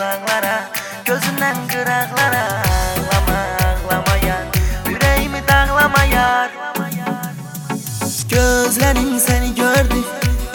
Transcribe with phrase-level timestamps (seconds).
[0.00, 0.56] uzaqlara
[1.04, 4.44] Gözündən qıraqlara Ağlama, ağlama yar
[4.92, 6.50] Ürəyimi dağlama yar
[8.32, 10.00] Gözlərim səni gördü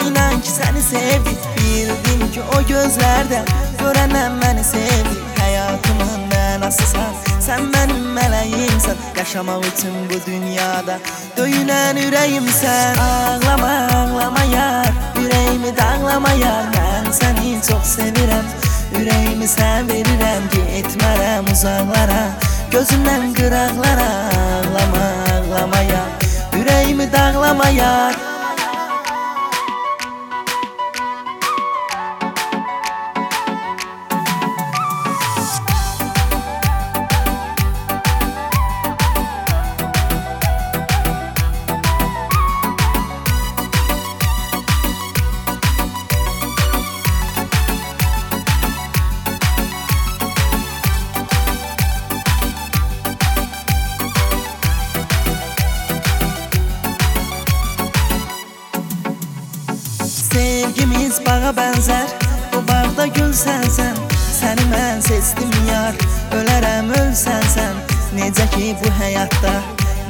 [0.06, 1.34] İnan ki səni sevdi.
[1.58, 3.42] Bildim ki o gözlərdə
[3.82, 5.14] Görəndən məni sevdi.
[5.38, 7.14] Həyatımın mənasısan
[7.46, 8.98] Sən mənim mələyimsən.
[9.18, 10.98] Yaşamaq üçün bu dünyada
[11.38, 12.98] Döyünən ürəyimsən.
[13.06, 14.90] Ağlama, ağlama yar
[15.22, 18.35] Ürəyimi dağlama yar Mən səni çox sevirəm
[19.06, 22.22] sevirem Yüreğimi sen verirem Gitmərəm uzaqlara
[22.72, 26.10] Gözümdən qıraqlara Ağlama ağlama yar
[26.56, 27.12] Yüreğimi
[61.46, 62.08] bağa bənzər
[62.52, 63.94] Bu bağda gül sənsən
[64.34, 65.94] Səni mən seçdim yar
[66.34, 67.76] Ölərəm ölsən sən
[68.16, 69.52] Necə ki bu həyatda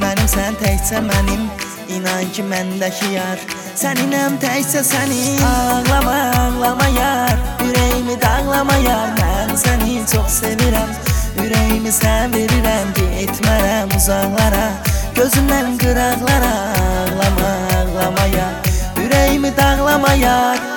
[0.01, 1.47] Mənim sən təkcə mənim.
[1.93, 3.41] İnan ki məndəki yar
[3.77, 5.41] Səninəm təkcə sənin.
[5.45, 9.13] Ağlama ağlama yar Ürəyimi dağlama yar.
[9.19, 10.95] Mən səni çox sevirəm
[11.43, 14.71] Ürəyimi sən verirəm Getmərəm uzaqlara
[15.19, 16.55] Gözümdən qıraqlara.
[16.87, 18.57] Ağlama ağlama yar
[18.97, 20.76] Yüreğimi dağlama yar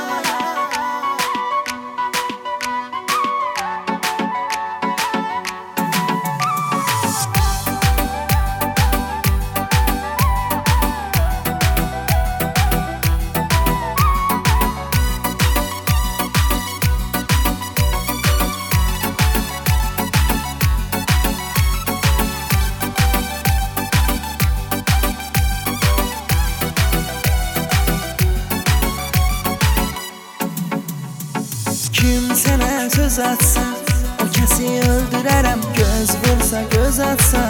[33.21, 33.61] sənə söz atsa
[34.21, 37.43] O kəsi öldürərəm Göz vursa göz atsa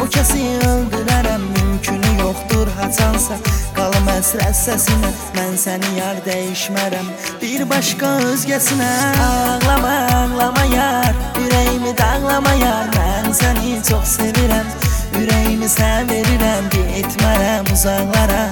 [0.00, 3.36] O kəsi öldürərəm Mümkünü yoxdur haçansa
[3.76, 7.08] Qalım əsrət səsinə Mən səni yar dəyişmərəm
[7.42, 8.90] Bir başqa özgəsinə
[9.26, 14.68] Ağlama ağlama yar Ürəyimi dağlama yar Mən səni çox sevirəm
[15.20, 18.44] Ürəyimi sən verirəm Getmərəm uzaqlara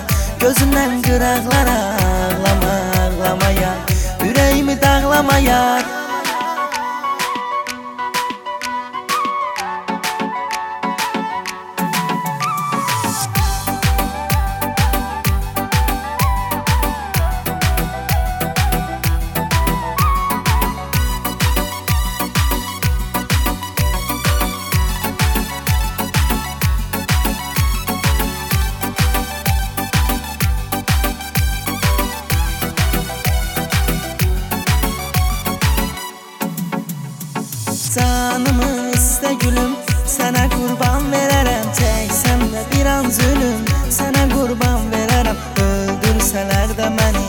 [0.43, 1.79] Gözündən qıraqlara
[2.09, 2.75] Ağlama
[3.05, 3.79] ağlama yar
[4.25, 5.88] Yüreğimi dağlama yar
[37.95, 39.71] Canımı iste gülüm
[40.05, 47.25] Sənə qurban verərəm Çəksəm də bir an zülüm Sənə qurban verərəm Öldürsələr də məni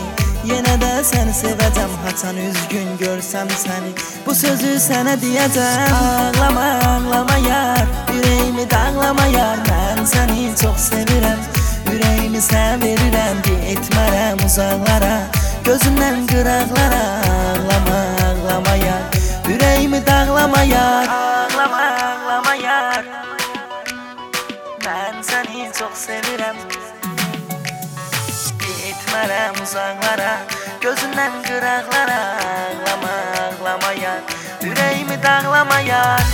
[0.50, 3.94] Yenə də səni sevəcəm Haçan üzgün görsəm səni
[4.26, 7.88] Bu sözü sənə deyəcəm Ağlama ağlama yar
[8.18, 9.64] Ürəyimi dağlama yar.
[9.70, 11.40] Mən səni çox sevirəm
[11.94, 15.14] Ürəyimi sən verirəm Getmərəm uzaqlara
[15.64, 18.99] Gözümdən qıraqlara Ağlama ağlama yar
[20.40, 23.04] Dağlama yar Ağlama ağlama yar
[24.86, 26.56] Ben seni çok sevirem.
[28.60, 30.32] Gitmərəm uzaqlara
[30.80, 34.20] Gözündən qıraqlara Ağlama ağlama yar
[34.62, 36.24] Yüreğimi dağlama yar